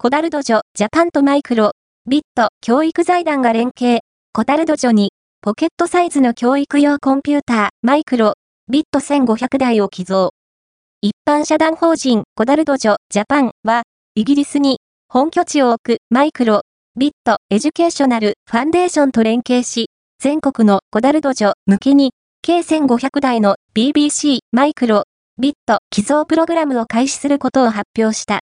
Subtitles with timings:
[0.00, 3.98] CoderDojo Japan と micro:bit 教育財団が連携、
[4.32, 5.10] CoderDojo に、
[5.42, 10.30] ポケットサイズの教育用コンピューター、 micro:bit 1500台を寄贈。
[11.00, 13.82] 一般社団法人、 CoderDojo Japan は、
[14.14, 19.90] イギリスに、本拠地を置く、 Micro:bit Educational Foundation と連携し、
[20.20, 25.02] 全国の CoderDojo 向けに、計1500台の BBC micro
[25.40, 28.36] ビット寄贈プログラムを開始することを発表した。